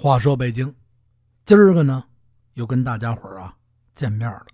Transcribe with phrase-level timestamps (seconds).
[0.00, 0.72] 话说北京，
[1.44, 2.04] 今儿个呢，
[2.52, 3.58] 又跟大家伙儿啊
[3.96, 4.46] 见面了。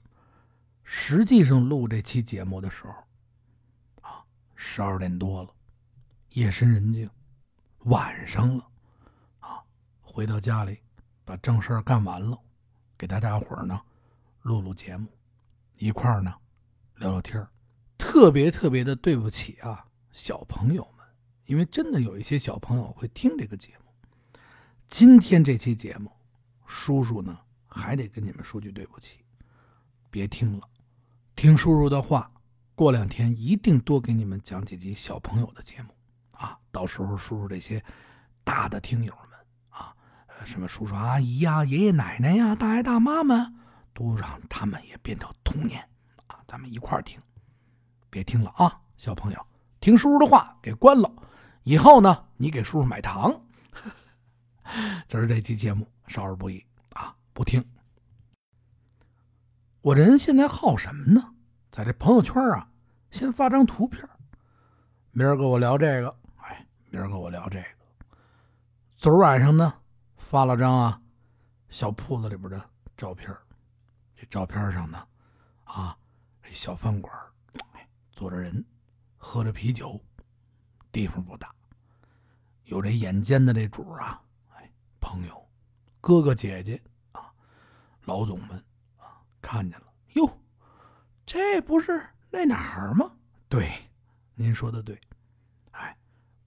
[0.83, 2.95] 实际上录这期节目的时候，
[4.01, 5.51] 啊，十二点多了，
[6.31, 7.11] 夜深人静，
[7.81, 8.67] 晚上了，
[9.41, 9.63] 啊，
[10.01, 10.79] 回到家里，
[11.27, 12.39] 把正事儿干完了，
[12.97, 13.79] 给大家伙儿呢
[14.41, 15.07] 录录节目，
[15.75, 16.35] 一块儿呢
[16.95, 17.47] 聊聊天儿
[17.99, 21.07] 特别特别的对不起啊，小朋友们，
[21.45, 23.84] 因为真的有一些小朋友会听这个节目。
[24.89, 26.11] 今天这期节目，
[26.67, 29.25] 叔叔呢还得跟你们说句对不起，
[30.09, 30.69] 别听了，
[31.35, 32.31] 听叔叔的话，
[32.75, 35.89] 过两天一定多给你们讲几集小朋友的节目
[36.37, 36.57] 啊！
[36.71, 37.83] 到时候叔叔这些
[38.45, 39.39] 大的听友们
[39.71, 39.93] 啊，
[40.45, 43.53] 什么叔叔阿姨呀、爷爷奶奶呀、大爷大妈们，
[43.93, 45.81] 都让他们也变成童年
[46.29, 46.39] 啊！
[46.47, 47.21] 咱们一块儿听，
[48.11, 49.47] 别听了啊，小朋友，
[49.81, 51.13] 听叔叔的话给关了，
[51.65, 53.44] 以后呢，你给叔叔买糖。
[55.07, 56.65] 今儿这期节目少儿不宜
[56.95, 57.65] 啊，不听。
[59.81, 61.35] 我这人现在好什么呢？
[61.71, 62.69] 在这朋友圈啊，
[63.11, 64.09] 先发张图片，
[65.13, 67.67] 明儿跟我聊这个，哎，明儿跟我聊这个。
[68.97, 69.73] 昨儿晚上呢，
[70.17, 71.01] 发了张啊
[71.69, 73.33] 小铺子里边的照片，
[74.17, 75.07] 这照片上呢，
[75.65, 75.97] 啊，
[76.43, 77.15] 这小饭馆，
[77.75, 78.65] 哎，坐着人，
[79.17, 80.01] 喝着啤酒，
[80.91, 81.55] 地方不大，
[82.65, 84.21] 有这眼尖的这主啊。
[85.05, 85.47] 朋友、
[86.01, 87.31] 哥哥姐姐啊，
[88.05, 88.57] 老总们
[88.97, 90.41] 啊，看见了哟，
[91.27, 93.13] 这不是那哪儿吗？
[93.47, 93.71] 对，
[94.35, 94.99] 您说的对，
[95.73, 95.95] 哎，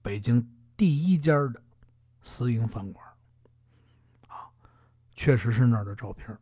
[0.02, 0.44] 北京
[0.76, 1.62] 第一家的
[2.20, 3.06] 私营饭馆
[4.26, 4.50] 啊，
[5.14, 6.36] 确实是那儿的照片。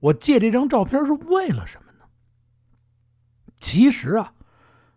[0.00, 2.04] 我借这张照片是为了什么呢？
[3.56, 4.34] 其实啊，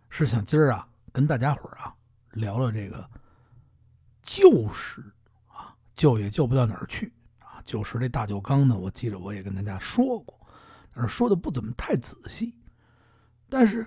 [0.09, 1.95] 是想今儿啊跟大家伙啊
[2.33, 3.09] 聊聊这个
[4.21, 5.01] 旧时。
[6.01, 7.61] 救也救不到哪儿去啊！
[7.63, 10.35] 旧时这大酒缸呢，我记着我也跟大家说过，
[10.91, 12.55] 但是说的不怎么太仔细。
[13.47, 13.85] 但是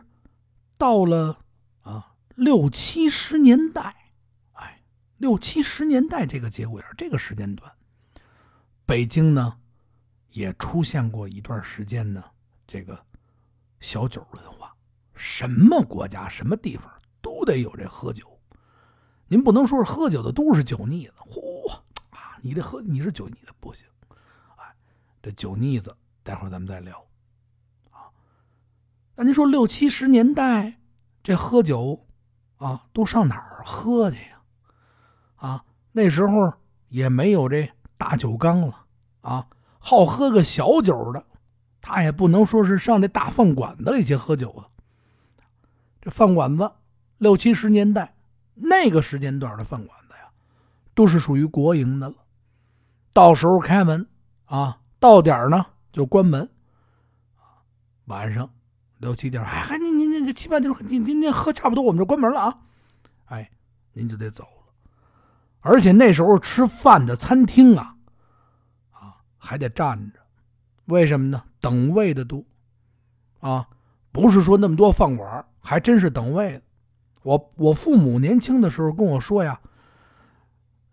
[0.79, 1.37] 到了
[1.81, 4.13] 啊六七十年代，
[4.53, 4.81] 哎，
[5.17, 7.69] 六七十年代这个节骨眼这个时间段，
[8.87, 9.59] 北京呢
[10.31, 12.23] 也出现过一段时间呢
[12.65, 12.97] 这个
[13.81, 14.73] 小酒文化，
[15.17, 16.89] 什么国家什么地方
[17.21, 18.39] 都得有这喝酒。
[19.27, 21.81] 您不能说是喝酒的都是酒腻子，嚯！
[22.45, 23.87] 你这喝你是酒腻子不行，
[24.57, 24.77] 哎，
[25.23, 27.03] 这酒腻子待会儿咱们再聊，
[27.91, 28.13] 啊，
[29.15, 30.79] 那您说六七十年代
[31.23, 32.05] 这喝酒
[32.59, 34.43] 啊，都上哪儿喝去呀？
[35.37, 36.53] 啊，那时候
[36.89, 37.67] 也没有这
[37.97, 38.85] 大酒缸了
[39.23, 41.25] 啊，好喝个小酒的，
[41.81, 44.69] 他也不能说是上这大饭馆子里去喝酒啊。
[46.03, 46.71] 这饭馆子
[47.17, 48.15] 六七十年代
[48.53, 50.29] 那个时间段的饭馆子呀，
[50.95, 52.17] 都是属于国营的了。
[53.15, 54.07] 到时候开门
[54.47, 56.51] 啊，到点呢就关门。
[58.07, 58.51] 晚上
[58.99, 62.59] 六七点，哎，还您您您这七八点，您您您喝差不多，我们就关门了啊。
[63.27, 63.49] 哎，
[63.93, 64.73] 您就得走了。
[65.61, 67.95] 而且那时候吃饭的餐厅啊，
[68.91, 70.19] 啊还得站着，
[70.87, 71.41] 为什么呢？
[71.61, 72.45] 等位的多
[73.39, 73.69] 啊，
[74.11, 76.61] 不是说那么多饭馆，还真是等位。
[77.23, 79.61] 我我父母年轻的时候跟我说呀。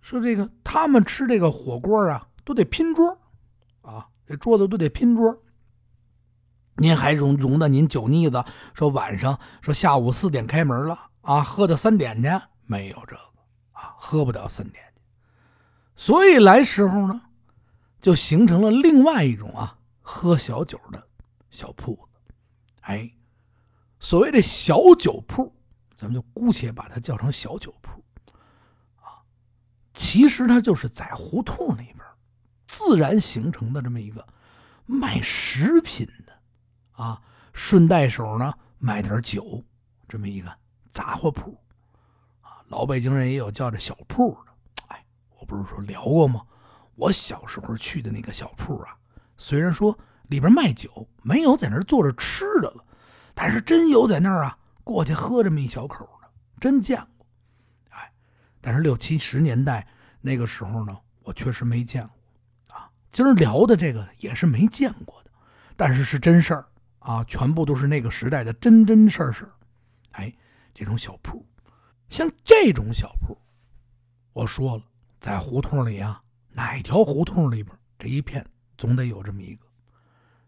[0.01, 3.17] 说这个，他们吃这个火锅啊，都得拼桌，
[3.81, 5.41] 啊，这桌子都得拼桌。
[6.75, 8.43] 您还容容得您酒腻子？
[8.73, 12.29] 说晚上说下午四点开门了啊，喝到三点去？
[12.65, 13.21] 没有这个
[13.73, 15.01] 啊，喝不到三点去。
[15.95, 17.21] 所以来时候呢，
[17.99, 21.07] 就形成了另外一种啊，喝小酒的
[21.51, 22.33] 小铺子。
[22.81, 23.13] 哎，
[23.99, 25.53] 所谓的小酒铺，
[25.93, 28.00] 咱们就姑且把它叫成小酒铺。
[30.01, 31.99] 其实它就是在胡同里边
[32.65, 34.27] 自然形成的这么一个
[34.87, 36.33] 卖食品的
[36.93, 37.21] 啊，
[37.53, 39.63] 顺带手呢卖点酒
[40.07, 40.51] 这么一个
[40.89, 41.55] 杂货铺
[42.41, 42.65] 啊。
[42.69, 44.51] 老北京人也有叫这小铺的。
[44.87, 45.05] 哎，
[45.39, 46.41] 我不是说聊过吗？
[46.95, 48.97] 我小时候去的那个小铺啊，
[49.37, 49.95] 虽然说
[50.29, 52.83] 里边卖酒，没有在那儿坐着吃的了，
[53.35, 56.27] 但是真有在那儿啊过去喝这么一小口的，
[56.59, 57.10] 真见过。
[58.61, 59.85] 但是六七十年代
[60.21, 65.31] 那个时候呢，我确实没见过，啊，今儿聊的这个也是没见过的，
[65.75, 66.67] 但是是真事儿
[66.99, 69.51] 啊，全部都是那个时代的真真事儿事儿。
[70.11, 70.31] 哎，
[70.73, 71.43] 这种小铺，
[72.09, 73.35] 像这种小铺，
[74.33, 74.83] 我说了，
[75.19, 76.21] 在胡同里啊，
[76.51, 78.45] 哪条胡同里边这一片
[78.77, 79.65] 总得有这么一个，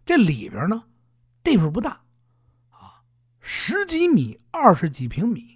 [0.06, 0.84] 这里边呢，
[1.44, 2.00] 地方不大，
[2.70, 3.02] 啊，
[3.40, 5.53] 十几米、二十几平米。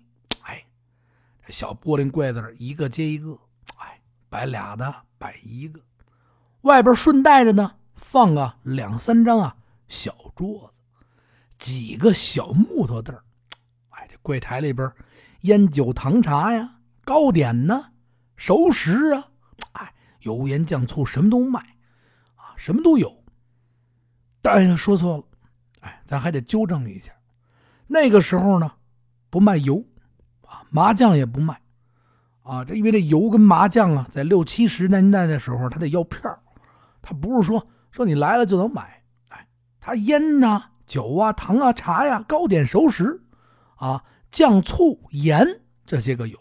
[1.50, 3.38] 小玻璃柜子一个接一个，
[3.78, 5.80] 哎，摆俩的，摆一个，
[6.62, 9.56] 外边顺带着呢放个两三张啊
[9.88, 11.06] 小桌子，
[11.58, 13.16] 几个小木头凳
[13.90, 14.92] 哎，这柜台里边
[15.42, 17.92] 烟酒糖茶呀、糕点呢、
[18.36, 19.32] 熟食啊，
[19.74, 21.60] 哎，油盐酱醋什么都卖
[22.36, 23.24] 啊，什么都有。
[24.42, 25.24] 但是说错了，
[25.82, 27.12] 哎，咱还得纠正一下，
[27.88, 28.72] 那个时候呢
[29.30, 29.84] 不卖油
[30.48, 31.60] 啊，麻将也不卖。
[32.42, 36.22] 啊，这因为这油跟麻酱啊，在六七十年代的时候，他得要票
[37.02, 39.48] 他不是说说你来了就能买，哎，
[39.82, 43.22] 他烟呐、酒啊、糖啊、茶呀、糕点、熟食，
[43.76, 44.02] 啊，
[44.32, 45.46] 酱醋盐
[45.86, 46.40] 这些个有。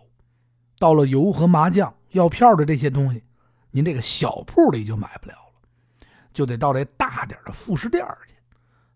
[0.78, 3.24] 到了油和麻酱要票的这些东西，
[3.72, 8.34] 您这个小铺里就买不了了，就得到这大点的副食店去，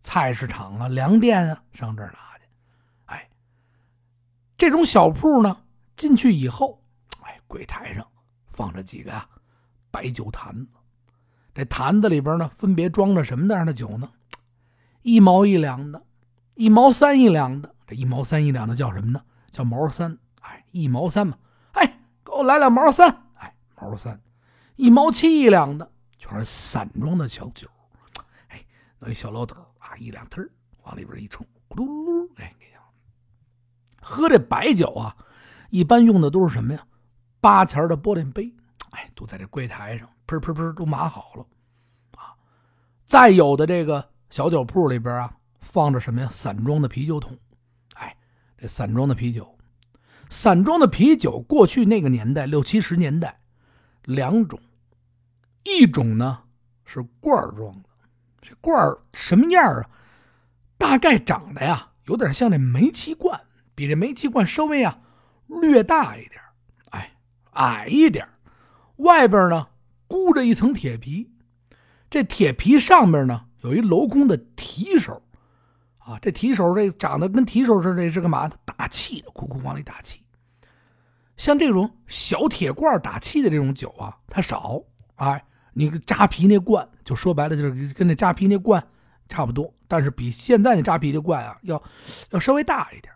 [0.00, 2.29] 菜市场啊、粮店啊，上这儿拿。
[4.60, 5.62] 这种小铺呢，
[5.96, 6.84] 进去以后。
[7.24, 8.06] 哎柜台上
[8.52, 9.26] 放着几个呀
[9.90, 10.72] 白酒坛子，
[11.54, 14.12] 这坛子里边呢分别装着什么样的酒呢？
[15.00, 16.02] 一毛一两的，
[16.56, 17.74] 一毛三一两的。
[17.86, 19.24] 这一毛三一两的叫什么呢？
[19.50, 20.18] 叫毛三。
[20.42, 21.38] 哎，一毛三嘛。
[21.72, 23.08] 哎，给我来两毛三。
[23.36, 24.20] 哎，毛三。
[24.76, 27.66] 一毛七一两的，全是散装的小酒。
[28.48, 28.62] 哎，
[28.98, 30.46] 那一小老斗啊，一两忒
[30.82, 32.28] 往里边一冲，咕噜噜噜。
[32.36, 32.54] 哎，
[34.10, 35.16] 喝这白酒啊，
[35.70, 36.84] 一般用的都是什么呀？
[37.40, 38.52] 八钱的玻璃杯，
[38.90, 41.46] 哎，都在这柜台上，喷喷喷都码好了，
[42.18, 42.34] 啊，
[43.04, 46.28] 再有的这个小酒铺里边啊，放着什么呀？
[46.28, 47.38] 散装的啤酒桶，
[47.94, 48.16] 哎，
[48.58, 49.56] 这散装的啤酒，
[50.28, 53.40] 散装的啤酒，过去那个年代，六七十年代，
[54.02, 54.58] 两种，
[55.62, 56.40] 一种呢
[56.84, 57.88] 是罐装的，
[58.42, 58.76] 这罐
[59.14, 59.88] 什么样啊？
[60.76, 63.40] 大概长得呀，有点像这煤气罐，
[63.74, 65.00] 比这煤气罐稍微啊
[65.46, 66.40] 略大一点。
[66.90, 67.12] 哎
[67.52, 68.28] 矮一点
[68.96, 69.68] 外边呢
[70.06, 71.30] 箍着一层铁皮，
[72.08, 75.22] 这铁皮上面呢有一镂空的提手，
[75.98, 78.56] 啊，这提手这长得跟提手似的，这是干嘛的？
[78.64, 80.22] 打气的，咕咕往里打气。
[81.36, 84.82] 像这种小铁罐打气的这种酒啊，它少。
[85.14, 85.44] 哎，
[85.74, 88.84] 你扎啤那罐，就说白了就是跟那扎啤那罐
[89.28, 91.82] 差不多，但是比现在那扎啤的罐啊要
[92.30, 93.12] 要稍微大一点。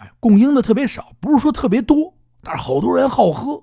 [0.00, 2.14] 哎，供应的特别少，不是说特别多。
[2.40, 3.62] 但是好多人好喝，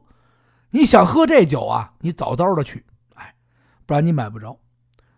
[0.69, 2.85] 你想喝这酒啊，你早早的去，
[3.15, 3.33] 哎，
[3.87, 4.55] 不然你买不着。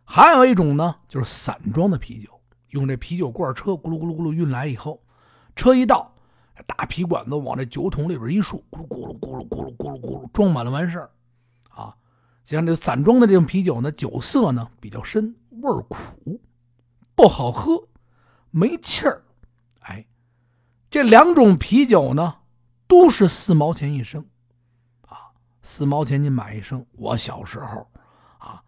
[0.05, 2.29] 还有一种呢，就是散装的啤酒，
[2.69, 5.03] 用这啤酒罐车咕噜咕噜咕噜运来以后，
[5.57, 6.09] 车一到，
[6.65, 11.11] 大皮管子往这酒桶里边一竖，咕噜咕噜咕噜咕噜咕噜咕噜，装满了完事儿。
[11.69, 11.93] 啊，
[12.45, 16.39] 像这散装的这种啤酒呢，酒色呢比较深，味儿苦，
[17.13, 17.83] 不好喝，
[18.51, 19.21] 没气儿。
[20.89, 22.35] 这两种啤酒呢。
[22.89, 24.25] 都是四毛钱一升，
[25.01, 25.29] 啊，
[25.61, 26.83] 四毛钱你买一升。
[26.93, 27.87] 我小时候，
[28.39, 28.59] 啊，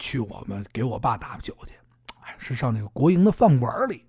[0.00, 1.74] 去我们给我爸打酒去，
[2.22, 4.04] 哎，是上那个国营的饭馆里，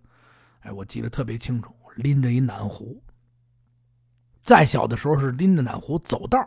[0.62, 3.00] 哎，我记得特别清楚，拎着一暖壶。
[4.42, 6.40] 再小的时候是拎着暖壶走道，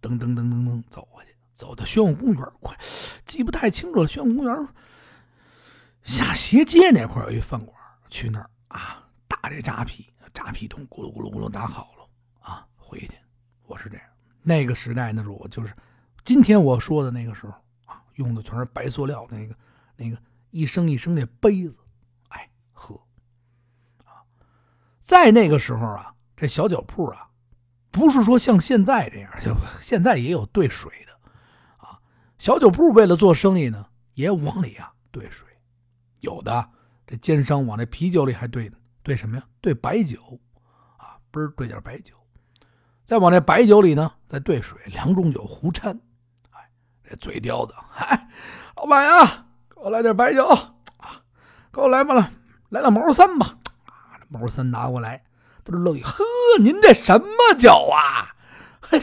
[0.00, 2.78] 噔噔噔噔噔走过去，走到宣武公园，快
[3.26, 4.06] 记不太清楚了。
[4.06, 4.68] 宣武公园
[6.04, 7.76] 下斜街那块有一饭馆，
[8.08, 12.08] 去那儿啊，打这扎啤，扎啤桶咕噜咕噜咕噜打好了
[12.40, 12.66] 啊。
[12.76, 13.12] 回去，
[13.66, 14.04] 我是这样。
[14.42, 15.74] 那个时代，那是我就是
[16.24, 17.52] 今天我说的那个时候
[17.86, 19.54] 啊，用的全是白塑料那个
[19.96, 20.16] 那个
[20.50, 21.78] 一升一升的杯子，
[22.28, 22.94] 哎，喝
[24.04, 24.20] 啊。
[25.00, 27.28] 在那个时候啊，这小酒铺啊，
[27.90, 31.12] 不是说像现在这样，就现在也有兑水的
[31.78, 31.98] 啊。
[32.38, 35.48] 小酒铺为了做生意呢，也往里啊兑水，
[36.20, 36.68] 有的
[37.06, 39.42] 这奸商往这啤酒里还兑呢兑什么呀？
[39.60, 40.40] 兑白酒
[40.96, 42.14] 啊，不是兑点白酒。
[43.04, 45.98] 再往这白酒里呢，再兑水，两种酒胡掺。
[46.50, 46.70] 哎，
[47.02, 48.28] 这嘴叼的，嗨，
[48.76, 51.22] 老板呀，给我来点白酒啊！
[51.72, 52.30] 给我来吧了，
[52.68, 53.58] 来两毛三吧。
[53.86, 55.24] 啊，毛三拿过来，
[55.64, 56.02] 都是乐意。
[56.02, 56.22] 呵，
[56.60, 57.28] 您这什么
[57.58, 58.36] 酒啊？
[58.92, 58.98] 哎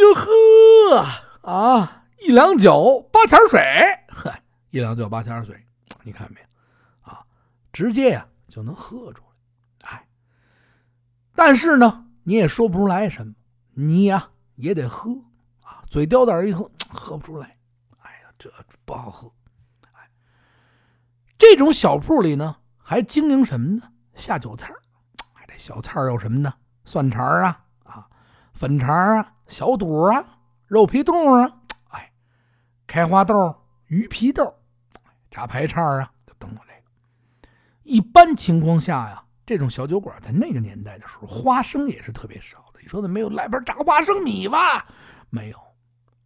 [0.00, 3.60] 呦呵啊，一两酒八钱水，
[4.08, 4.32] 呵，
[4.70, 5.62] 一两酒八钱水，
[6.04, 7.12] 你看没有？
[7.12, 7.24] 啊，
[7.72, 9.22] 直接呀就能喝出
[9.80, 9.90] 来。
[9.90, 10.08] 哎，
[11.34, 12.04] 但是呢。
[12.28, 13.34] 你也说不出来什么，
[13.74, 15.12] 你呀也得喝
[15.62, 17.56] 啊，嘴叼点一喝，喝不出来。
[18.00, 18.52] 哎呀，这
[18.84, 19.32] 不好喝。
[19.92, 20.10] 哎，
[21.38, 23.92] 这种小铺里呢，还经营什么呢？
[24.16, 24.74] 下酒菜
[25.34, 26.52] 哎，这小菜有什么呢？
[26.84, 28.08] 蒜肠啊，啊，
[28.52, 31.60] 粉肠啊，小肚啊，肉皮冻啊，
[31.90, 32.12] 哎，
[32.88, 33.54] 开花豆、
[33.86, 34.52] 鱼皮豆，
[35.30, 36.12] 炸排叉啊，
[37.86, 39.22] 一般情况下呀。
[39.46, 42.80] 这种小酒馆在那个年代的时候，花生也是特别少的。
[42.82, 44.84] 你说的没有来盘炸花生米吧？
[45.30, 45.58] 没有，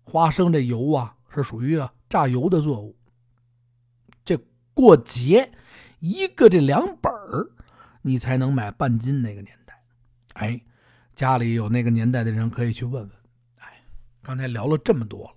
[0.05, 2.97] 花生这油啊是属于啊榨油的作物。
[4.25, 4.39] 这
[4.73, 5.53] 过节
[5.99, 7.51] 一个这两本儿，
[8.01, 9.21] 你才能买半斤。
[9.21, 9.79] 那个年代，
[10.33, 10.59] 哎，
[11.15, 13.11] 家里有那个年代的人可以去问问。
[13.57, 13.85] 哎，
[14.23, 15.35] 刚才聊了这么多了，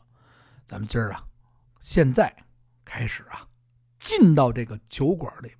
[0.66, 1.22] 咱们今儿啊，
[1.82, 2.34] 现在
[2.86, 3.46] 开始啊，
[4.00, 5.50] 进到这个酒馆里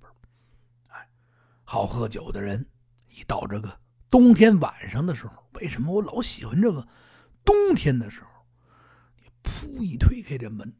[1.74, 2.64] 好喝酒的人
[3.08, 6.86] 一到这个冬天晚上的时候，为什么我老喜欢这个
[7.44, 8.28] 冬天的时候？
[9.16, 10.72] 你噗一推开这门，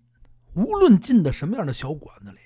[0.54, 2.38] 无论进到什么样的小馆子里。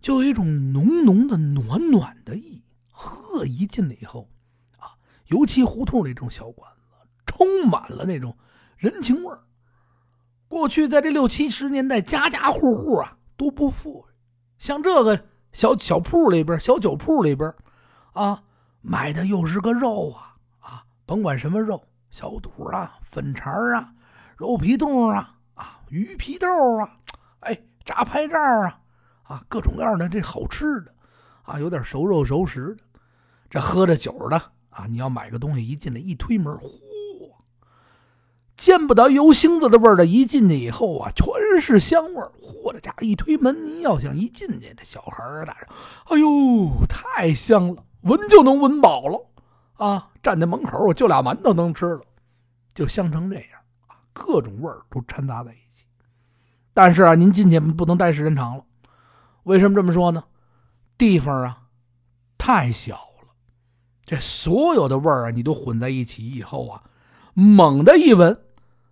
[0.00, 4.30] 就有一种浓浓的暖暖的意，呵，一进来以后，
[4.78, 8.34] 啊，尤其胡同里这种小馆子，充满了那种
[8.78, 9.42] 人情味儿。
[10.48, 14.14] 过去在这六七十年代，家家户户啊都不富裕，
[14.56, 17.54] 像这个小小铺里边、小酒铺里边，
[18.14, 18.42] 啊，
[18.80, 21.80] 买的又是个肉啊啊，甭管什么肉，
[22.10, 23.92] 小肚啊、粉肠啊、
[24.36, 26.96] 肉皮冻啊、啊鱼皮豆啊，
[27.40, 28.80] 哎，炸排炸啊。
[29.24, 30.94] 啊，各种各样的这好吃的，
[31.44, 32.84] 啊，有点熟肉熟食的，
[33.48, 34.36] 这喝着酒的
[34.68, 36.68] 啊，你要买个东西，一进来一推门，嚯，
[38.54, 41.26] 见不得油星子的味儿的，一进去以后啊，全
[41.58, 42.30] 是香味儿。
[42.38, 45.68] 嚯，这家伙一推门，您要想一进去，这小孩儿大人，
[46.10, 49.26] 哎呦，太香了，闻就能闻饱了
[49.76, 50.08] 啊！
[50.22, 52.00] 站在门口，我就俩馒头能吃了，
[52.72, 53.46] 就香成这样
[53.88, 55.84] 啊，各种味儿都掺杂在一起。
[56.72, 58.64] 但是啊，您进去不能待时间长了。
[59.42, 60.24] 为什么这么说呢？
[60.96, 61.62] 地方啊
[62.38, 63.28] 太小了，
[64.04, 66.82] 这所有的味儿啊，你都混在一起以后啊，
[67.34, 68.38] 猛的一闻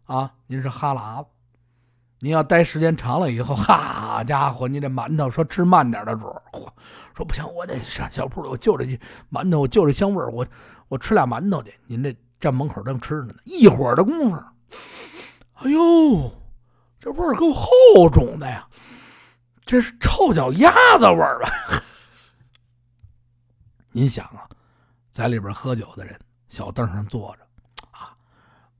[0.04, 1.28] 啊，您是哈喇子。
[2.20, 6.68] 您要待时间长了以后，哈家伙，你这馒头说吃慢点的主，嚯，
[7.14, 8.84] 说不行，我得上小铺里，我就这
[9.30, 10.46] 馒头，我就这香味儿，我
[10.88, 11.74] 我吃俩馒头去。
[11.86, 14.42] 您这站门口正吃着呢，一会儿的功夫，
[15.54, 16.32] 哎呦，
[16.98, 17.68] 这味儿够厚
[18.10, 18.66] 重的呀！
[19.64, 21.50] 这是臭脚丫子味儿吧？
[23.92, 24.48] 您想啊，
[25.10, 27.46] 在里边喝酒的人，小凳上坐着，
[27.90, 28.16] 啊，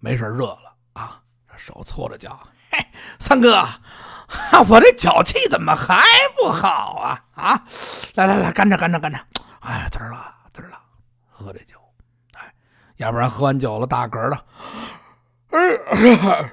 [0.01, 1.23] 没事热了啊，
[1.57, 2.39] 手搓着脚，
[3.19, 3.67] 三哥，
[4.69, 6.02] 我这脚气怎么还
[6.37, 7.25] 不好啊？
[7.35, 7.64] 啊，
[8.14, 9.19] 来来来，干着干着干着，
[9.61, 10.79] 哎，滋了滋了，
[11.31, 11.76] 喝这酒，
[12.35, 12.52] 哎，
[12.97, 14.45] 要不然喝完酒了打嗝的，
[15.50, 15.61] 哎，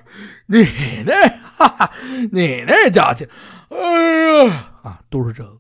[0.47, 1.91] 你那，哈哈，
[2.31, 3.27] 你那脚气。
[3.69, 4.65] 哎呀。
[4.81, 5.59] 啊，都是这个，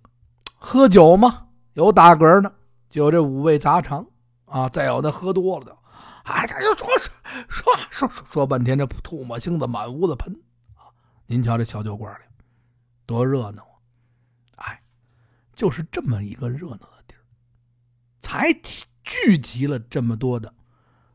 [0.57, 2.51] 喝酒嘛，有打嗝的，
[2.89, 4.05] 就这五味杂肠。
[4.45, 5.77] 啊，再有那喝多了的，
[6.23, 10.35] 哎，这就说说说说说半天，这吐沫星子满屋子喷！
[11.31, 12.23] 您瞧这小酒馆里
[13.05, 13.61] 多热闹
[14.55, 14.65] 啊！
[14.65, 14.83] 哎，
[15.53, 17.21] 就是这么一个热闹的地儿，
[18.19, 18.51] 才
[19.03, 20.51] 聚集了这么多的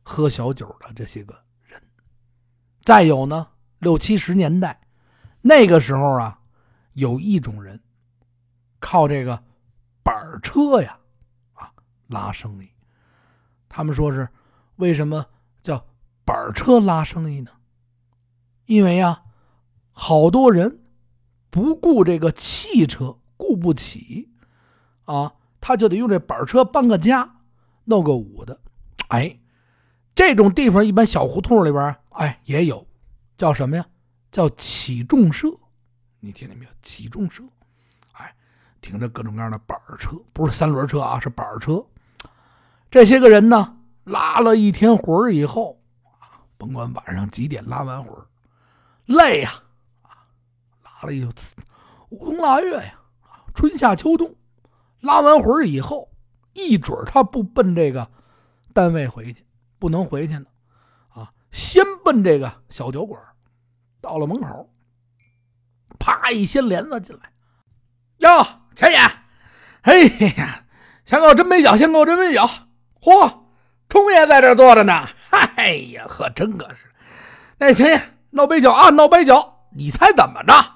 [0.05, 1.83] 喝小酒的这些个人。
[2.83, 3.49] 再有呢，
[3.81, 4.87] 六七十年代
[5.41, 6.41] 那个时候啊。
[6.93, 7.83] 有一种人，
[8.79, 9.43] 靠这个
[10.05, 10.97] 板车呀，
[11.55, 11.73] 啊
[12.07, 12.71] 拉生意。
[13.69, 14.29] 他们说是
[14.77, 15.27] 为什么
[15.61, 15.85] 叫
[16.25, 17.51] 板车拉生意呢？
[18.67, 19.25] 因为呀，
[19.95, 20.81] 好多人
[21.51, 24.29] 不顾这个汽车，顾不起
[25.05, 27.37] 啊，他就得用这板车搬个家，
[27.85, 28.61] 弄个五的。
[29.09, 29.39] 哎，
[30.15, 32.87] 这种地方一般小胡同里边，哎也有，
[33.39, 33.87] 叫什么呀？
[34.33, 35.49] 叫起重社。
[36.19, 36.71] 你听见没有？
[36.83, 37.45] 起重社，
[38.13, 38.35] 哎，
[38.81, 41.85] 停着各种各样的板车，不是三轮车啊，是板车。
[42.91, 45.79] 这些个人呢，拉了一天活以后，
[46.57, 48.27] 甭管晚上几点拉完活
[49.07, 49.53] 累呀，
[50.95, 51.25] 拉了一
[52.11, 52.95] 五冬腊月呀，
[53.55, 54.35] 春夏秋冬，
[55.01, 56.09] 拉完魂以后，
[56.53, 58.09] 一准他不奔这个
[58.73, 59.45] 单位回去，
[59.79, 60.47] 不能回去呢，
[61.09, 63.21] 啊，先奔这个小酒馆，
[64.01, 64.71] 到了门口。
[65.99, 66.31] 啪！
[66.31, 67.33] 一掀帘子进来，
[68.19, 68.99] 哟，钱爷，
[69.83, 70.01] 哎
[70.37, 70.65] 呀，
[71.05, 72.43] 先给我斟杯酒，先给我斟杯酒。
[73.01, 73.33] 嚯，
[73.89, 75.09] 冲爷在这坐着呢。
[75.31, 76.91] 哎呀，呵，真个是。
[77.59, 79.51] 那钱爷，闹杯酒啊，闹杯酒。
[79.77, 80.74] 你猜怎么着？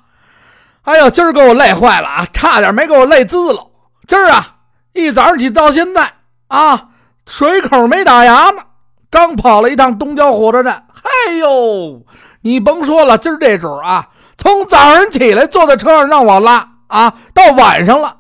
[0.89, 3.67] 哎呦，今儿给我累坏了啊，差点没给我累滋了。
[4.07, 4.57] 今儿啊，
[4.95, 6.11] 一早上起到现在
[6.47, 6.89] 啊，
[7.27, 8.63] 水口没打牙呢，
[9.11, 10.87] 刚跑了一趟东郊火车站。
[11.03, 12.03] 哎呦，
[12.41, 14.09] 你甭说了，今儿这主啊。
[14.39, 18.17] 从早上起来坐在车上让我拉啊，到晚上了，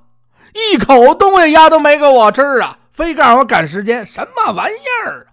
[0.53, 5.27] 一口东西丫都没给我吃啊，非告诉我赶时间，什么玩意儿？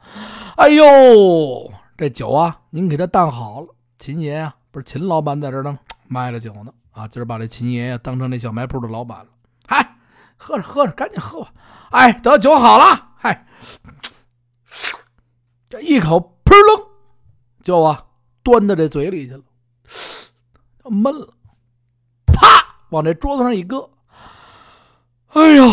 [0.55, 3.67] 哎呦，这酒啊，您给他当好了。
[3.99, 9.27] 秦爷啊，不是秦老板在这呢，卖了酒呢啊，今儿把这秦爷爷当成那小卖铺的老板了。
[9.67, 9.97] 嗨，
[10.37, 11.51] 喝着喝着，赶紧喝吧。
[11.91, 13.47] 哎，得酒好了，嗨，
[15.69, 16.87] 这一口噗楞，
[17.63, 18.05] 就啊
[18.43, 19.43] 端到这嘴里去了。
[20.89, 21.33] 闷了，
[22.27, 23.89] 啪，往这桌子上一搁。
[25.29, 25.69] 哎呦，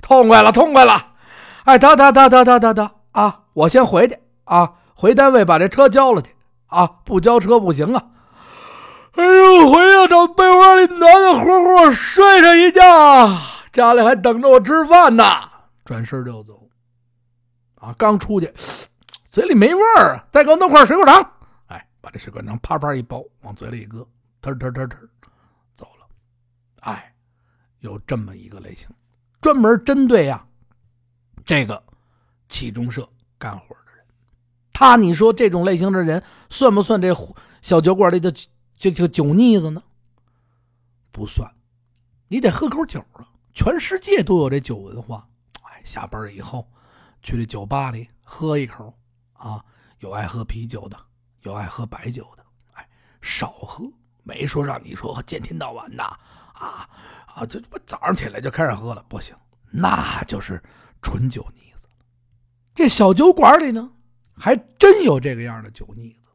[0.00, 1.14] 痛快了，痛快了！
[1.64, 3.42] 哎，得得得得得得得啊！
[3.52, 6.34] 我先回去啊，回单位把这车交了去
[6.68, 8.06] 啊，不交车不行啊！
[9.12, 13.36] 哎呦，回呀，找被窝里暖暖和和睡上一觉，
[13.72, 15.24] 家里还等着我吃饭呢。
[15.84, 16.68] 转身就走，
[17.74, 18.52] 啊，刚出去，
[19.24, 21.32] 嘴里没味儿，再给我弄块水果糖。
[21.66, 24.06] 哎，把这水果糖啪啪一包，往嘴里一搁，
[24.40, 24.96] 嘚嘚嘚嘚，
[25.74, 26.06] 走了。
[26.80, 27.12] 哎，
[27.80, 28.88] 有这么一个类型，
[29.40, 30.44] 专门针对呀
[31.44, 31.82] 这个
[32.48, 34.04] 七中社干活的人。
[34.72, 37.12] 他，你说这种类型的人算不算这
[37.60, 38.32] 小酒馆里的
[38.80, 39.82] 这这个酒腻子呢？
[41.12, 41.54] 不算，
[42.28, 43.28] 你得喝口酒啊。
[43.52, 45.28] 全世界都有这酒文化。
[45.64, 46.66] 哎下班以后，
[47.22, 48.98] 去这酒吧里喝一口，
[49.34, 49.62] 啊，
[49.98, 50.96] 有爱喝啤酒的，
[51.42, 52.88] 有爱喝白酒的，哎，
[53.20, 53.84] 少喝，
[54.22, 56.88] 没说让你说见天到晚的，啊
[57.26, 59.36] 啊，这我早上起来就开始喝了，不行，
[59.70, 60.62] 那就是
[61.02, 61.86] 纯酒腻子。
[62.74, 63.92] 这小酒馆里呢，
[64.32, 66.30] 还真有这个样的酒腻子。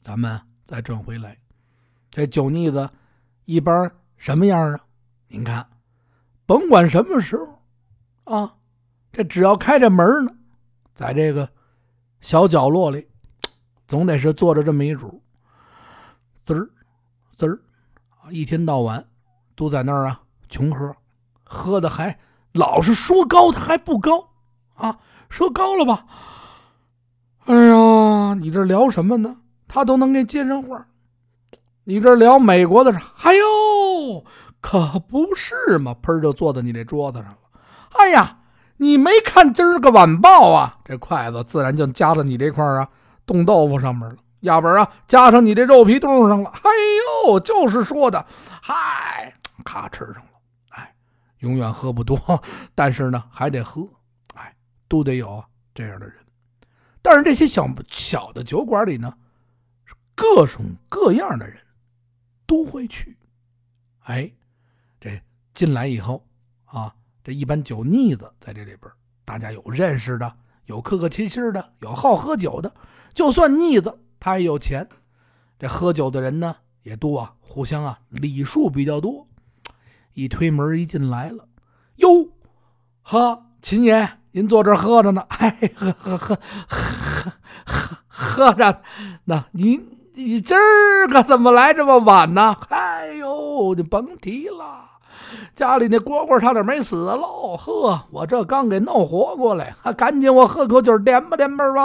[0.00, 1.38] 咱们再转回来，
[2.14, 2.88] 这酒腻子
[3.44, 4.78] 一般什么样啊？
[5.26, 5.66] 您看，
[6.46, 8.54] 甭管什么时候，啊。
[9.10, 10.30] 这只要开着门呢，
[10.94, 11.48] 在这个
[12.20, 13.08] 小角落里，
[13.88, 15.20] 总得是坐着这么一主，
[16.44, 16.70] 滋儿
[17.34, 17.58] 滋儿，
[18.30, 19.04] 一天到晚
[19.56, 20.94] 都在那儿啊，穷喝，
[21.42, 22.16] 喝的还
[22.52, 24.30] 老是说高，他还不高
[24.74, 26.06] 啊，说高了吧？
[27.46, 29.36] 哎呀，你这聊什么呢？
[29.66, 30.86] 他都能给接上话。
[31.84, 33.00] 你这聊美国的啥？
[33.22, 34.24] 哎呦，
[34.60, 37.38] 可不是嘛，喷就坐在你这桌子上了。
[37.90, 38.38] 哎呀！
[38.78, 40.78] 你没看今儿个晚报啊？
[40.84, 42.88] 这筷子自然就夹到你这块啊
[43.24, 46.50] 冻豆腐上面了，要不然啊夹上你这肉皮冻上了。
[46.50, 46.70] 哎
[47.28, 48.26] 呦，就是说的，
[48.60, 49.32] 嗨，
[49.64, 50.30] 咔吃上了。
[50.70, 50.92] 哎，
[51.38, 52.18] 永远喝不多，
[52.74, 53.88] 但是呢还得喝。
[54.34, 54.52] 哎，
[54.88, 55.42] 都得有
[55.72, 56.16] 这样的人。
[57.00, 59.14] 但是这些小小的酒馆里呢，
[60.16, 61.56] 各种各样的人
[62.46, 63.16] 都会去。
[64.00, 64.30] 哎，
[65.00, 65.20] 这
[65.52, 66.26] 进来以后
[66.64, 66.94] 啊。
[67.22, 68.92] 这一般酒腻子在这里边，
[69.24, 72.70] 大家有认识的，有客客气气的，有好喝酒的。
[73.14, 74.86] 就算腻子，他也有钱。
[75.58, 79.26] 这喝酒的人呢也多啊，互相啊礼数比较多。
[80.12, 81.48] 一推门一进来了，
[81.96, 82.28] 哟，
[83.00, 85.22] 呵，秦爷，您坐这喝着呢。
[85.22, 87.32] 哎，喝喝喝喝
[87.64, 88.82] 喝喝着。
[89.24, 89.82] 那您
[90.16, 92.56] 你今儿个怎么来这么晚呢？
[92.68, 94.88] 哎呦，你甭提了。
[95.56, 97.56] 家里那蝈蝈差点没死喽！
[97.56, 101.82] 呵，我这刚给弄活过来，还赶紧我喝口酒垫吧垫吧吧。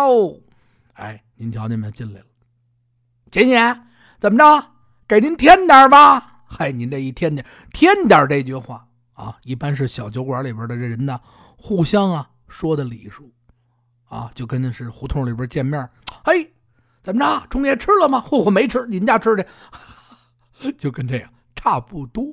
[0.93, 2.25] 哎，您瞧，您们进来了，
[3.31, 3.81] 秦爷，
[4.19, 4.63] 怎么着？
[5.07, 6.43] 给您添点吧。
[6.45, 11.19] 嗨，您这一添点，添点这句话啊，一般是小酒馆里边的这人呢，
[11.57, 13.31] 互相啊说的礼数
[14.07, 15.89] 啊，就跟那是胡同里边见面，
[16.23, 16.53] 嘿，
[17.01, 17.47] 怎么着？
[17.47, 18.23] 中爷吃了吗？
[18.25, 19.45] 嚯嚯，没吃，你们家吃的，
[20.77, 22.23] 就跟这样差不多。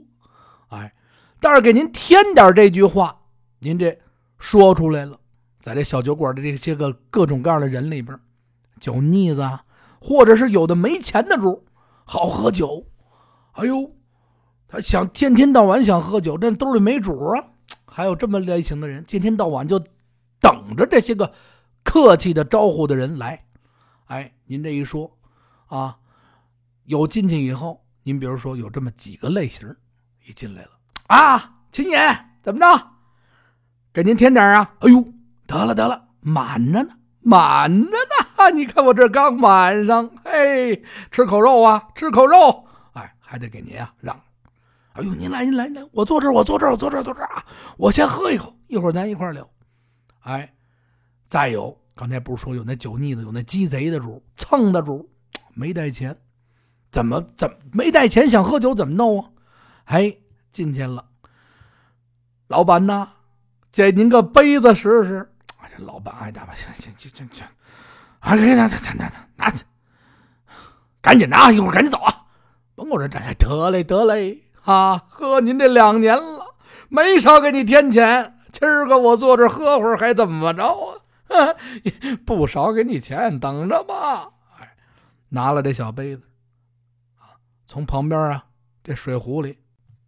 [0.68, 0.92] 哎。
[1.38, 3.14] 但是给您添点这句话，
[3.60, 3.96] 您这
[4.38, 5.20] 说出来了，
[5.60, 8.18] 在这小酒馆的这些个各种各样的人里边，
[8.80, 9.62] 酒腻子，啊，
[10.00, 11.66] 或者是有的没钱的主，
[12.04, 12.86] 好喝酒，
[13.52, 13.92] 哎呦，
[14.66, 17.44] 他想天天到晚想喝酒，这兜里没主啊。
[17.86, 19.78] 还有这么类型的人，天天到晚就
[20.40, 21.32] 等着这些个
[21.84, 23.44] 客气的招呼的人来。
[24.06, 25.10] 哎，您这一说
[25.66, 25.98] 啊，
[26.84, 29.74] 有进去以后，您比如说有这么几个类型，
[30.24, 30.70] 一进来了。
[31.08, 31.98] 啊，秦爷，
[32.42, 32.90] 怎么着？
[33.92, 34.74] 给您添点啊？
[34.80, 35.04] 哎呦，
[35.46, 38.50] 得了得了，满着呢，满着呢！
[38.54, 44.14] 你看我这刚满上，嘿，吃口肉啊，吃口肉，哎，还得给您啊让。
[44.92, 47.44] 哎呦，您来您来您来，我坐这儿，我坐这儿，我坐这儿，坐这儿啊！
[47.76, 49.48] 我先喝一口，一会儿咱一块聊。
[50.20, 50.54] 哎，
[51.26, 55.10] 再有，刚才不是说有那酒腻子，有那鸡贼的主，蹭的主，
[55.54, 56.16] 没带钱，
[56.92, 59.30] 怎么怎么没带钱想喝酒怎么弄啊？
[59.86, 60.16] 哎。
[60.52, 61.04] 进去了，
[62.46, 63.06] 老板呐，
[63.70, 65.30] 借您个杯子试试。
[65.76, 67.46] 这老板爱，大吧，行行行行行，
[68.20, 69.64] 啊，给拿拿拿拿拿去，
[71.02, 72.24] 赶紧拿，一会儿赶紧走啊！
[72.74, 76.54] 甭我这站，得嘞得嘞，啊，喝您这两年了，
[76.88, 78.38] 没少给你添钱。
[78.50, 80.96] 今儿个我坐这喝会儿，还怎么着啊？
[82.24, 84.30] 不少给你钱，等着吧。
[84.58, 84.76] 哎，
[85.28, 86.22] 拿了这小杯子，
[87.66, 88.46] 从旁边啊
[88.82, 89.58] 这水壶里。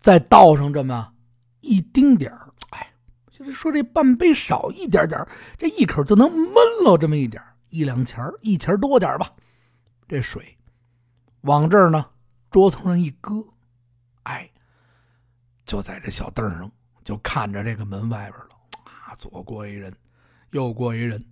[0.01, 1.13] 再倒上这么
[1.61, 2.93] 一丁点儿，哎，
[3.33, 5.27] 就是说这半杯少一点点
[5.57, 6.55] 这一口就能闷
[6.85, 9.29] 了这么一点一两钱一钱多点吧。
[10.07, 10.57] 这水
[11.43, 12.09] 往这儿呢
[12.49, 13.45] 桌子上一搁，
[14.23, 14.49] 哎，
[15.65, 16.71] 就在这小凳上，
[17.05, 18.49] 就看着这个门外边了。
[18.85, 19.93] 啊，左过一人，
[20.51, 21.25] 又过一人，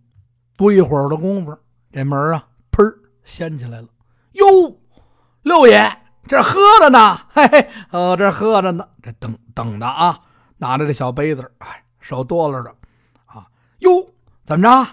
[0.57, 1.57] 不一会儿的功夫，
[1.93, 2.83] 这门啊，砰
[3.25, 3.89] 掀起来了。
[4.33, 4.79] 哟，
[5.43, 5.91] 六爷，
[6.27, 10.21] 这喝着呢，嘿嘿，呃，这喝着呢，这等等的啊，
[10.59, 12.75] 拿着这小杯子，哎，手哆嗦着，
[13.25, 13.47] 啊，
[13.79, 14.07] 哟，
[14.45, 14.87] 怎么着？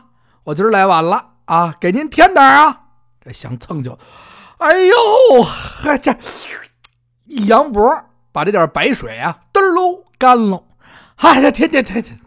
[0.46, 2.82] 我今儿来晚了啊，给您添点啊。
[3.22, 3.98] 这想蹭就，
[4.58, 6.14] 哎呦，嗨，这
[7.26, 7.90] 一扬脖，
[8.32, 10.64] 把这点白水啊，嘚喽干了。
[11.16, 12.20] 嗨，这添添添添，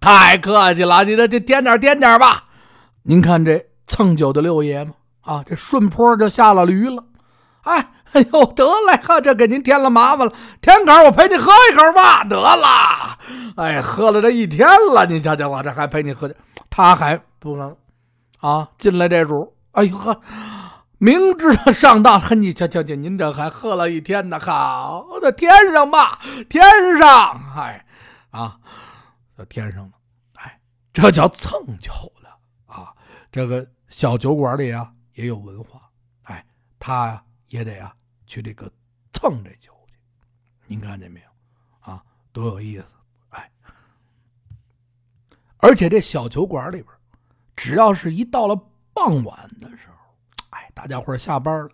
[0.00, 2.44] 太客气了，你这这掂点掂点吧。
[3.02, 4.92] 您看这蹭酒的六爷吗？
[5.20, 7.04] 啊，这顺坡就下了驴了。
[7.62, 10.32] 哎，哎呦，得嘞，哈，这给您添了麻烦了。
[10.62, 12.24] 添口，我陪你喝一口吧。
[12.24, 13.18] 得了，
[13.56, 16.34] 哎，喝了这一天了，你瞧瞧我这还陪你喝酒，
[16.70, 17.76] 他还不能
[18.40, 19.54] 啊，进来这主。
[19.72, 20.20] 哎呦呵，
[20.96, 24.40] 明知道上当，你瞧瞧瞧，您这还喝了一天呢！
[24.40, 26.64] 好，的天上吧，天
[26.98, 27.84] 上，哎，
[28.30, 28.56] 啊，
[29.46, 29.94] 天上呢，
[30.34, 30.60] 哎，
[30.92, 31.90] 这叫蹭酒
[32.22, 32.28] 的
[32.66, 32.94] 啊！
[33.30, 35.90] 这个小酒馆里啊也有文化，
[36.22, 36.44] 哎，
[36.78, 37.94] 他也得啊
[38.26, 38.70] 去这个
[39.12, 39.98] 蹭这酒去，
[40.66, 41.28] 您看见没有？
[41.80, 42.94] 啊，多有意思！
[43.30, 43.50] 哎，
[45.58, 46.88] 而且这小酒馆里边，
[47.54, 48.66] 只要是一到了。
[48.92, 50.14] 傍晚的时候，
[50.50, 51.70] 哎，大家伙下班了，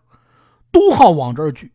[0.71, 1.73] 都好往这儿聚，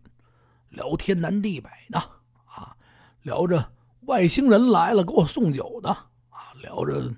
[0.69, 1.99] 聊天南地北的
[2.45, 2.77] 啊，
[3.23, 7.13] 聊着外星人来了给我送酒的啊，聊着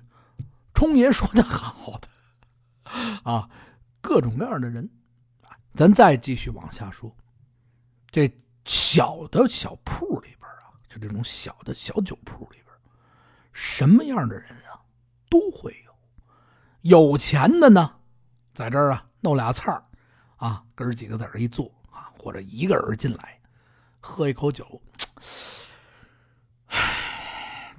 [0.74, 2.08] 冲爷说的好的
[3.22, 3.48] 啊，
[4.00, 4.88] 各种各样的人。
[5.74, 7.12] 咱再继续往下说，
[8.10, 8.32] 这
[8.64, 12.66] 小的小铺里边啊，就这种小的小酒铺里边，
[13.52, 14.78] 什么样的人啊
[15.28, 15.74] 都会
[16.82, 17.96] 有，有钱的呢。
[18.52, 19.84] 在这儿啊，弄俩菜儿，
[20.36, 23.40] 啊，哥几个在这一坐啊，或者一个人进来，
[23.98, 24.80] 喝一口酒，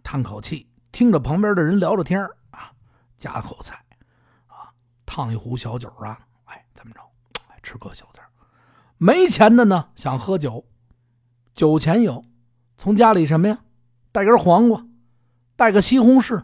[0.06, 2.72] 叹口气，听着旁边的人聊着天啊，
[3.18, 3.84] 夹口菜，
[4.46, 4.70] 啊，
[5.04, 7.02] 烫一壶小酒啊，哎，怎么着，
[7.64, 8.22] 吃个小菜
[9.00, 10.64] 没钱的呢，想喝酒，
[11.56, 12.24] 酒钱有，
[12.78, 13.58] 从家里什么呀，
[14.12, 14.86] 带根黄瓜，
[15.56, 16.38] 带个西红柿，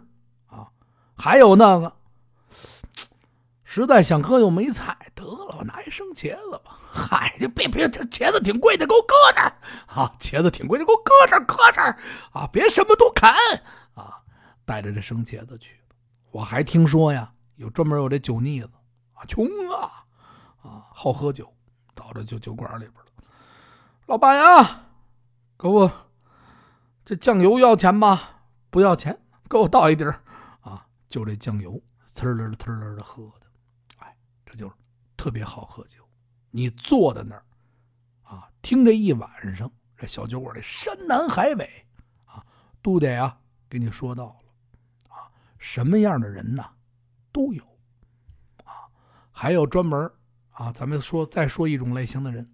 [0.48, 0.68] 啊，
[1.16, 1.96] 还有那个。
[3.64, 6.80] 实在想喝又没菜，得了，我拿一生茄子吧。
[6.94, 9.54] 嗨，就别别，这茄子挺贵的，给我搁这儿
[9.88, 10.14] 啊！
[10.20, 11.98] 茄子挺贵的，给我搁这儿，搁这儿
[12.34, 12.46] 啊！
[12.52, 13.34] 别什么都砍
[13.94, 14.22] 啊！
[14.66, 15.80] 带着这生茄子去。
[16.32, 18.70] 我还听说呀，有专门有这酒腻子
[19.14, 20.04] 啊，穷啊
[20.62, 21.52] 啊，好喝酒，
[21.96, 23.06] 到这酒酒馆里边了。
[24.08, 24.84] 老板呀，
[25.58, 25.90] 给我
[27.06, 28.20] 这酱油要钱吗？
[28.70, 29.18] 不要钱，
[29.50, 30.06] 给我倒一碟
[30.60, 30.86] 啊！
[31.08, 31.82] 就这酱油，
[32.14, 33.48] 呲儿呲儿的喝的，
[34.00, 34.14] 哎。
[34.46, 34.76] 这就是
[35.16, 36.04] 特别好喝酒，
[36.52, 37.44] 你坐在那儿，
[38.24, 41.86] 啊，听这一晚上，这小酒馆里山南海北，
[42.26, 42.46] 啊，
[42.82, 46.64] 都得啊给你说到了，啊，什么样的人呢，
[47.32, 47.64] 都有，
[48.66, 48.86] 啊，
[49.32, 50.12] 还有专门
[50.52, 52.52] 啊，咱们说再说一种类型的人，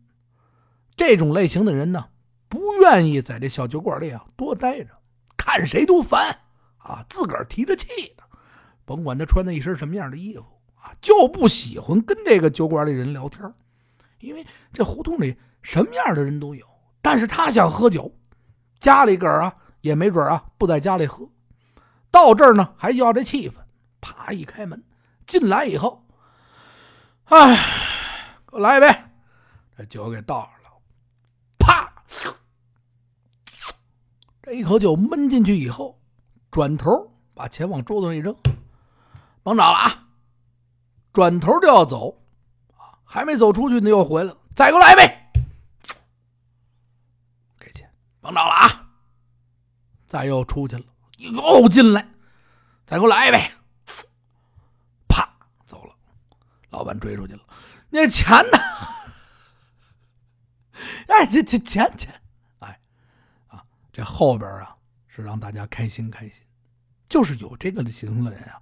[0.96, 2.10] 这种类型的人呢，
[2.48, 4.92] 不愿意在这小酒馆里啊多待着，
[5.36, 6.40] 看谁都烦，
[6.78, 8.24] 啊，自个儿提着气的，
[8.86, 10.44] 甭管他穿的一身什么样的衣服。
[10.76, 13.54] 啊就不喜欢跟这个酒馆里人聊天，
[14.28, 16.66] 因为这胡同里什么样的人都有。
[17.02, 18.13] 但是他想喝酒，
[18.80, 21.28] 家里个啊也没准啊不在家里喝，
[22.12, 23.54] 到这儿呢还要这气氛。
[24.02, 24.84] 啪一开门
[25.26, 26.06] 进来以后，
[27.26, 27.56] 哎，
[28.46, 28.88] 给我来一杯，
[29.78, 30.70] 这酒给倒上了。
[31.58, 31.94] 啪，
[34.44, 36.00] 这一口酒闷进去以后，
[36.52, 36.90] 转头
[37.34, 38.36] 把钱往桌子上一扔，
[39.44, 40.08] 甭找了啊。
[41.12, 42.22] 转头就要走，
[43.08, 44.38] 还没走出去呢，又回来了。
[44.54, 45.08] 再给我来一杯，
[47.58, 47.89] 给钱，
[48.20, 48.89] 甭找了啊！
[50.08, 50.84] 再又出去了，
[51.17, 52.06] 又进来，
[52.86, 53.50] 再给我来一杯，
[55.08, 55.28] 啪，
[55.65, 55.96] 走了。
[56.70, 57.39] 老板追出去了，
[57.89, 58.58] 那钱呢？
[61.08, 62.22] 哎，这这钱钱，
[62.60, 62.80] 哎，
[63.48, 64.76] 啊，这后边啊
[65.08, 66.43] 是让大家开心开心，
[67.08, 68.62] 就是有这个类型的人啊，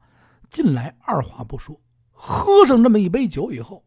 [0.49, 1.81] 进来二话不说。
[2.11, 3.83] 喝上这么一杯酒以后，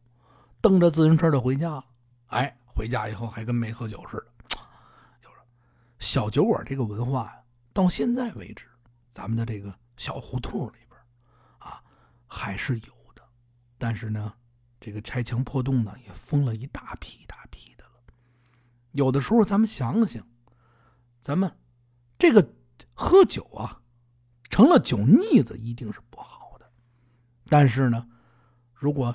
[0.61, 1.85] 蹬着自行车就回家了。
[2.27, 4.27] 哎，回家以后还跟没喝酒似的。
[5.23, 5.37] 就是
[5.99, 7.43] 小酒馆这个文化呀，
[7.73, 8.67] 到现在为止，
[9.11, 11.01] 咱们的这个小胡同里边
[11.59, 11.83] 啊，
[12.27, 13.23] 还是有的。
[13.79, 14.35] 但是呢，
[14.81, 17.93] 这个拆墙破洞呢，也封了一大批一大批的了。
[18.93, 20.27] 有的时候，咱们想想，
[21.21, 21.51] 咱们
[22.19, 22.55] 这个
[22.95, 23.81] 喝酒啊，
[24.51, 26.71] 成了酒腻子，一定是不好的。
[27.47, 28.09] 但是呢。
[28.81, 29.13] 如果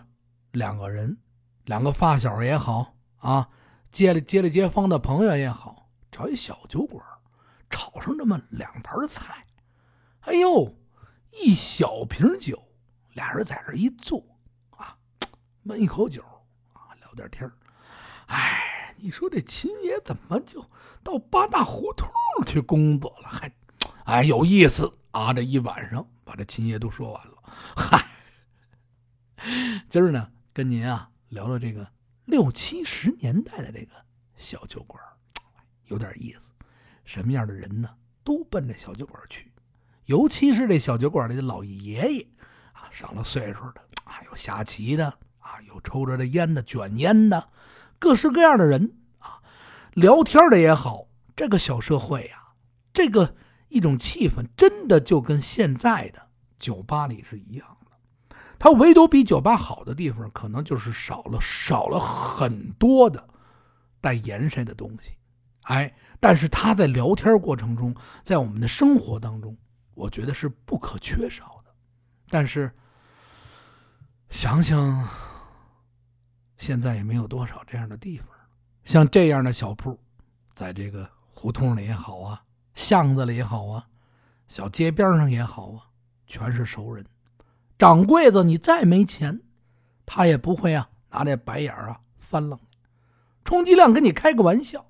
[0.51, 1.17] 两个人，
[1.65, 3.49] 两个发小也好啊，
[3.91, 7.03] 街里街里街坊的朋友也好，找一小酒馆，
[7.69, 9.45] 炒上这么两盘菜，
[10.21, 10.75] 哎呦，
[11.31, 12.61] 一小瓶酒，
[13.13, 14.23] 俩人在这一坐
[14.77, 14.97] 啊，
[15.61, 16.21] 闷一口酒
[16.73, 17.49] 啊，聊点天
[18.27, 20.69] 哎，你说这秦爷怎么就
[21.03, 22.09] 到八大胡同
[22.45, 23.29] 去工作了？
[23.29, 23.51] 还，
[24.05, 25.33] 哎，有意思啊！
[25.33, 27.33] 这一晚上把这秦爷都说完了。
[27.75, 28.05] 嗨，
[29.87, 31.87] 今儿呢，跟您啊聊聊这个
[32.25, 33.91] 六七十年代的这个
[34.35, 35.01] 小酒馆，
[35.85, 36.51] 有点意思。
[37.03, 37.89] 什么样的人呢，
[38.23, 39.51] 都奔这小酒馆去，
[40.05, 42.27] 尤其是这小酒馆里的老爷爷
[42.71, 45.07] 啊，上了岁数的啊，有下棋的
[45.39, 47.49] 啊，有抽着的烟的、卷烟的，
[47.97, 49.41] 各式各样的人啊，
[49.93, 51.07] 聊天的也好。
[51.35, 52.53] 这个小社会呀，
[52.93, 53.35] 这个
[53.69, 56.29] 一种气氛，真的就跟现在的。
[56.59, 57.77] 酒吧里是一样，
[58.63, 63.27] 它唯独比酒吧好的地方，可能就是少了少了很多的
[63.99, 65.11] 带盐水的东西，
[65.63, 69.57] 哎，但是它在聊天过程中，在我们的生活当中，
[69.95, 71.75] 我觉得是不可缺少的。
[72.29, 72.71] 但是
[74.29, 75.05] 想想，
[76.55, 78.27] 现在也没有多少这样的地方，
[78.85, 79.99] 像这样的小铺，
[80.53, 82.41] 在这个胡同里也好啊，
[82.75, 83.85] 巷子里也好啊，
[84.47, 85.83] 小街边上也好啊。
[86.25, 87.05] 全是熟人，
[87.83, 89.41] 掌柜子，你再没钱，
[90.05, 92.57] 他也不会啊拿这白眼啊翻楞，
[93.43, 94.85] 充其量跟你开个玩笑，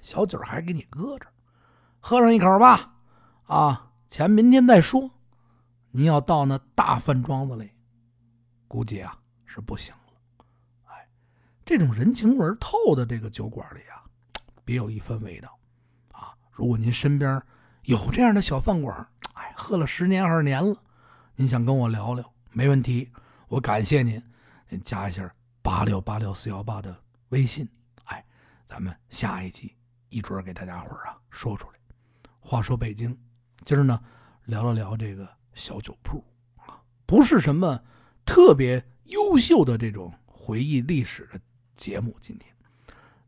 [0.00, 1.26] 小酒还给你搁着，
[2.00, 2.94] 喝上一口吧，
[3.44, 5.08] 啊，钱明天再说。
[5.92, 7.70] 您要到那大饭庄子里，
[8.66, 10.44] 估计啊是不行了。
[10.86, 11.06] 哎，
[11.64, 14.02] 这种人情味透的这个酒馆里啊，
[14.64, 15.56] 别有一番味道
[16.10, 16.34] 啊。
[16.50, 17.40] 如果您身边
[17.84, 20.76] 有这样的小饭馆，哎喝了十年二十年了，
[21.34, 22.32] 您想跟我聊聊？
[22.50, 23.10] 没问题，
[23.48, 24.22] 我感谢您，
[24.68, 26.94] 您加一下八六八六四幺八的
[27.30, 27.66] 微信。
[28.04, 28.22] 哎，
[28.66, 29.74] 咱们下一集
[30.10, 31.78] 一准给大家伙啊说出来。
[32.38, 33.18] 话说北京，
[33.64, 33.98] 今儿呢
[34.44, 36.22] 聊了聊这个小酒铺
[36.56, 37.82] 啊，不是什么
[38.26, 41.40] 特别优秀的这种回忆历史的
[41.76, 42.54] 节目，今天，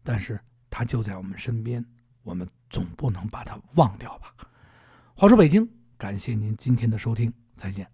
[0.02, 0.38] 但是
[0.68, 1.82] 它就在我们身边，
[2.22, 4.34] 我们总不能把它忘掉吧？
[5.14, 5.66] 话说北京。
[5.96, 7.88] 感谢您今天的收听，再见。